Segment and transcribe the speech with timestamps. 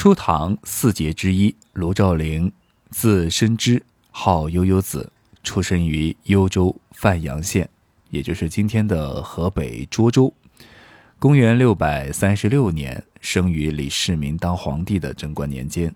[0.00, 2.52] 初唐四杰之一卢兆麟，
[2.88, 3.82] 字深之，
[4.12, 5.10] 号悠悠子，
[5.42, 7.68] 出生于幽州范阳县，
[8.10, 10.32] 也就是今天的河北涿州。
[11.18, 15.92] 公元六百三十六年，生于李世民当皇帝的贞观年间，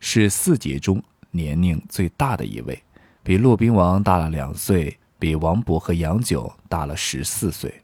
[0.00, 2.82] 是四杰中年龄最大的一位，
[3.22, 7.80] 比骆宾王大了两岁，比王勃和杨九大了十四岁。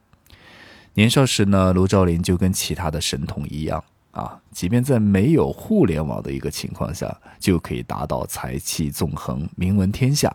[0.93, 10.33] 年少时呢，卢兆麟就跟其他的神童一样啊，即便在没有互联网的一个情况下，就可以达到才气纵横、名闻天下。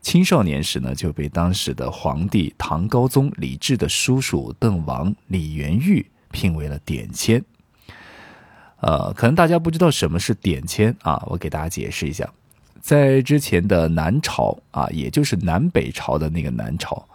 [0.00, 7.42] 青少年时呢，就被当时的皇帝唐高宗李治的叔叔邓王李元玉聘为了典签。
[8.80, 12.28] 呃，可能大家不知道什么是典签啊，我给大家解释一下，
[12.80, 17.06] 在之前的南朝啊，也就是南北朝的那个南朝。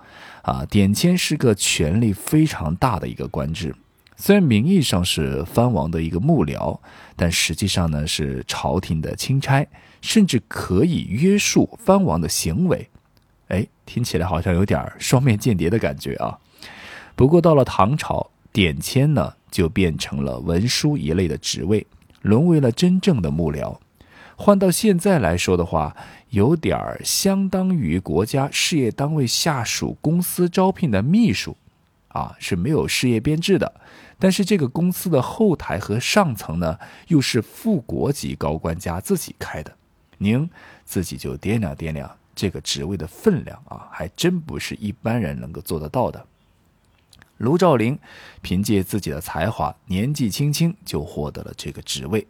[0.44, 3.76] 啊，典签是个权力非常大的一个官制，
[4.20, 6.80] 虽然名义上是藩王的一个幕僚，
[7.16, 9.66] 但实际上呢是朝廷的钦差，
[10.02, 12.90] 甚至可以约束藩王的行为。
[13.50, 16.40] 哎，听起来好像有点双面间谍的感觉啊。
[17.16, 21.86] 不过到了唐朝，典签呢就变成了文书一类的职位，
[22.24, 23.78] 沦为了真正的幕僚。
[24.36, 25.96] 换到现在来说的话，
[26.32, 31.56] 有点相当于国家事业单位下属公司招聘的秘书，
[32.18, 33.72] 啊是没有事业编制的，
[34.18, 39.72] 但是这个公司的后台和上层呢，又是副国级高官家自己开的，
[40.18, 40.50] 您
[40.84, 46.26] 自己就掂量掂量这个职位的分量啊，还真不是一般人能够做得到的。
[47.38, 47.96] 卢照林
[48.42, 52.26] 凭借自己的才华，年纪轻轻就获得了这个职位。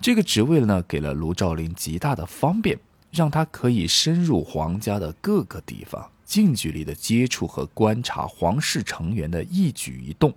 [0.00, 2.78] 这个职位呢，给了卢照林极大的方便，
[3.10, 10.34] 让他可以深入皇家的各个地方，近距离的接触和观察皇室成员的一举一动。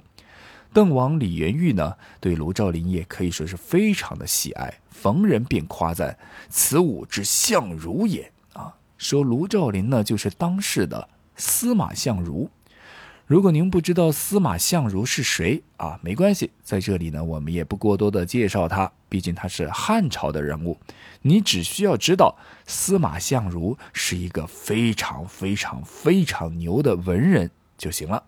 [0.72, 6.16] 邓王李元裕呢，对卢照邻也可以说是非常的喜爱，逢人便夸赞
[6.48, 12.50] ：“此武之相如也。”啊，说卢照邻呢，就是当世的司马相如。
[13.30, 20.76] 如果您不知道司马相如是谁啊，没关系，在这里呢，我们也不过多的介绍他，毕竟他是汉朝的人物。
[21.22, 22.36] 你只需要知道
[22.66, 28.24] 司马相如是一个非常非常非常牛的文人就行了。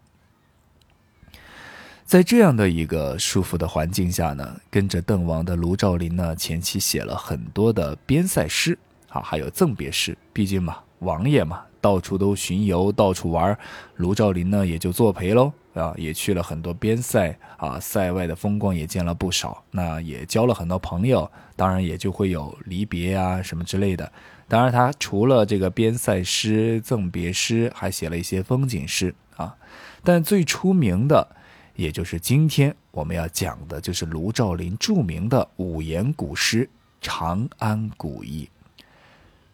[2.06, 8.78] 在这样的一个舒服的环境下呢，跟着邓王的卢照邻呢，前期写了很多的边塞诗
[9.09, 11.63] 啊，还有赠别诗，毕竟嘛，王爷嘛。
[11.81, 13.58] 到处都巡游，到处玩，
[13.96, 24.09] 卢照邻呢也就作陪喽啊，也去了很多边塞啊，塞外的风光也见了不少，那也交了很多朋友，当然也就会有离别啊什么之类的。
[24.47, 29.56] 当然，他除了这个边塞诗、赠别诗，还写了一些风景诗啊。
[30.03, 31.36] 但最出名的，
[31.75, 36.66] 也就是今天我们要讲的，就是卢照邻著名的五言古诗
[37.00, 38.50] 《长安古意》。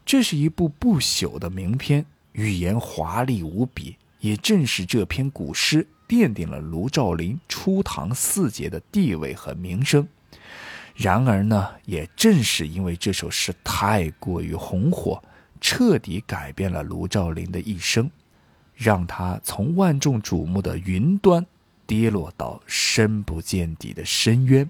[0.03, 2.05] 这是一部不朽的名篇。
[2.37, 10.07] 语言华丽无比，也正是这篇古诗奠定了卢照邻初唐四杰的地位和名声。
[10.95, 15.19] 然而呢，也正是因为这首诗太过于红火，
[15.59, 18.07] 彻底改变了卢照邻的一生，
[18.75, 21.43] 让他从万众瞩目的云端
[21.87, 24.69] 跌落到深不见底的深渊，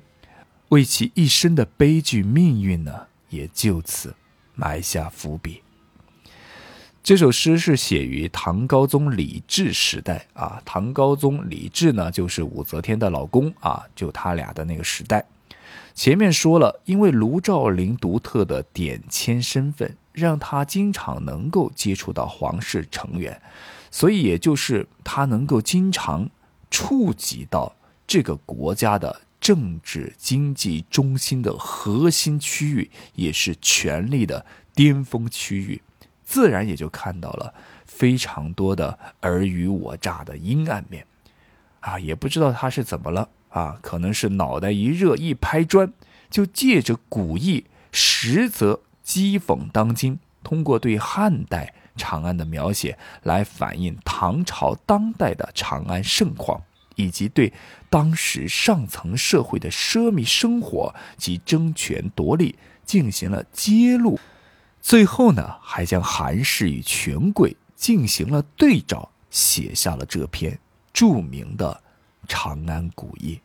[0.69, 4.16] 为其一生的悲剧命运呢，也就此
[4.56, 5.61] 埋下伏笔。
[7.07, 15.25] 这首诗是写于唐高宗李治时代啊，唐高宗李治呢就是武则天的老公啊，就他俩的那个时代。
[15.95, 23.41] 前面说了，因为卢照邻独特的典签身份，让他经常能够接触到皇室成员，
[23.89, 26.29] 所以也就是他能够经常
[26.69, 27.74] 触及到
[28.06, 34.45] 这个国家的政治经济中心的核心区域，也是权力的
[34.75, 35.81] 巅峰区域。
[36.27, 37.53] 自然也就看到了
[37.85, 41.07] 非常多的尔虞我诈的阴暗面，
[41.79, 45.94] 啊，也不知道他是怎么了啊，可能是脑袋一热一拍砖，
[46.29, 47.63] 就借着古意，
[47.94, 56.62] 实则讥讽当今，通过对汉代长安的描写来反映唐朝当代的长安盛况，
[56.95, 57.53] 以及对
[57.89, 64.19] 当时上层社会的奢靡生活及争权夺利进行了揭露。
[64.88, 70.57] 最后呢，还将韩氏与权贵进行了对照，写下了这篇
[70.94, 71.81] 著名的
[72.25, 73.42] 《长安古意》。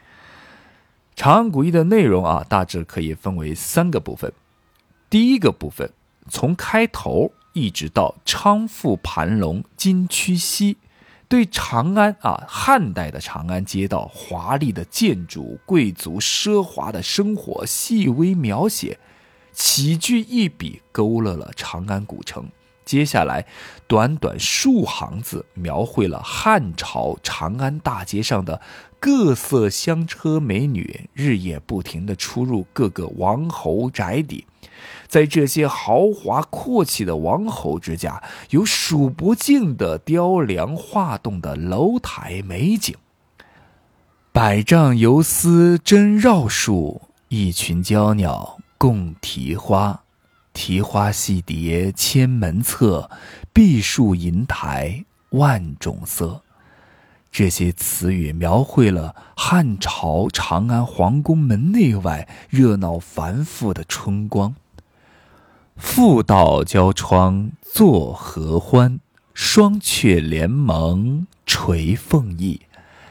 [1.14, 4.32] 《长安古意》的内容啊，大致可以分为三个部分。
[5.10, 5.92] 第一个部分，
[6.30, 10.78] 从开头一直到昌富盘龙金曲西，
[11.28, 18.98] 对长安啊，汉代的长安街道，华丽的建筑、贵族奢华的生活细微描写，
[19.52, 22.48] 起句一笔勾勒了长安古城。
[22.84, 23.46] 接下来，
[23.86, 28.60] 短短数行字，描绘了汉朝长安大街上的
[28.98, 34.44] 各色香车美女，日夜不停地出入各个王侯宅邸。
[35.06, 38.20] 在这些豪华阔气的王侯之家，
[38.50, 42.96] 有数不尽的雕梁画栋的楼台美景。
[44.32, 50.02] 百丈游丝真绕树，一群娇鸟共啼花。
[50.52, 53.08] 啼花戏蝶千门侧，
[53.52, 56.42] 碧树银台万种色。
[57.30, 64.56] 这些词语描绘了汉朝长安皇宫门内外热闹繁复的春光。
[65.76, 68.98] 妇道交窗作合欢，
[69.32, 72.62] 双阙联盟垂凤翼。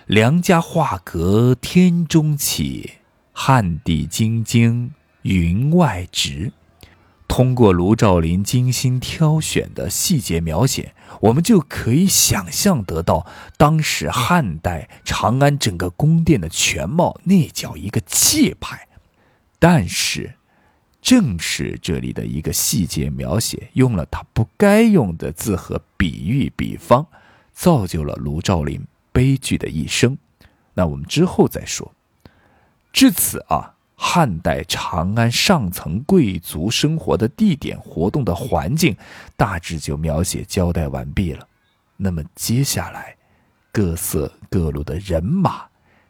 [0.05, 2.95] 良家画阁天中起，
[3.31, 4.91] 汉地京京
[5.23, 6.51] 云外直。
[7.27, 13.25] 通过卢照邻精心挑选的细节描写，我们就可以想象得到
[13.57, 18.87] 当时汉代长安整个宫殿的全貌，那叫一个气派。
[19.59, 20.35] 但是。
[21.03, 27.07] 正是这里的一个细节描写，用了他不该用的字和比喻比方，
[27.51, 30.15] 造就了卢照邻悲剧的一生。
[30.75, 31.91] 那我们之后再说。
[32.93, 38.97] 至此啊，汉代长安上层贵族生活的地点、活动的环境，
[39.37, 41.47] 大致就描写交代完毕了。
[41.97, 43.15] 那么接下来，
[43.71, 45.65] 各色各路的人马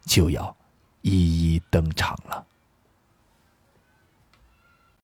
[0.06, 0.56] 就要
[1.02, 1.12] 一
[1.54, 2.46] 一登场了。